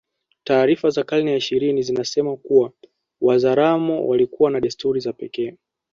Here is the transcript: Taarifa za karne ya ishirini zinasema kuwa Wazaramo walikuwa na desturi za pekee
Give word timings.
Taarifa 0.43 0.89
za 0.89 1.03
karne 1.03 1.31
ya 1.31 1.37
ishirini 1.37 1.81
zinasema 1.83 2.35
kuwa 2.37 2.71
Wazaramo 3.21 4.07
walikuwa 4.07 4.51
na 4.51 4.59
desturi 4.59 4.99
za 4.99 5.13
pekee 5.13 5.57